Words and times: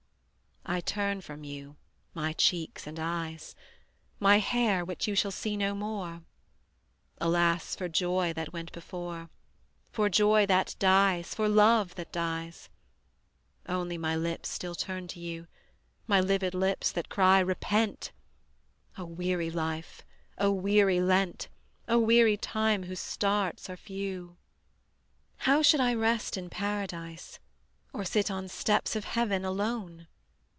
I 0.63 0.79
turn 0.79 1.21
from 1.21 1.43
you 1.43 1.75
my 2.13 2.33
cheeks 2.33 2.85
and 2.87 2.99
eyes, 2.99 3.55
My 4.19 4.37
hair 4.37 4.85
which 4.85 5.07
you 5.07 5.15
shall 5.15 5.31
see 5.31 5.57
no 5.57 5.73
more, 5.73 6.21
Alas 7.19 7.75
for 7.75 7.89
joy 7.89 8.31
that 8.33 8.53
went 8.53 8.71
before, 8.71 9.29
For 9.91 10.07
joy 10.07 10.45
that 10.45 10.75
dies, 10.79 11.33
for 11.33 11.49
love 11.49 11.95
that 11.95 12.11
dies. 12.13 12.69
Only 13.67 13.97
my 13.97 14.15
lips 14.15 14.49
still 14.49 14.75
turn 14.75 15.07
to 15.09 15.19
you, 15.19 15.47
My 16.05 16.21
livid 16.21 16.53
lips 16.53 16.91
that 16.91 17.09
cry, 17.09 17.39
Repent! 17.39 18.11
O 18.99 19.03
weary 19.03 19.49
life, 19.49 20.03
O 20.37 20.51
weary 20.51 21.01
Lent, 21.01 21.49
O 21.87 21.97
weary 21.99 22.37
time 22.37 22.83
whose 22.83 22.99
stars 23.01 23.67
are 23.67 23.75
few! 23.75 24.37
How 25.37 25.63
should 25.63 25.81
I 25.81 25.95
rest 25.95 26.37
in 26.37 26.49
Paradise, 26.51 27.39
Or 27.93 28.05
sit 28.05 28.29
on 28.29 28.47
steps 28.47 28.95
of 28.95 29.03
Heaven 29.05 29.43
alone? 29.43 30.07